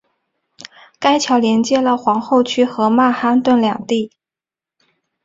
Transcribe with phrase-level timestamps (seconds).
[0.97, 4.11] 该桥连接了皇后区和曼哈顿两地。